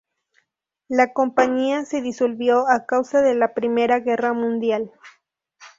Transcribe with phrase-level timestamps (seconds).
[0.87, 4.91] La compañía se disolvió a causa de la Primera Guerra Mundial.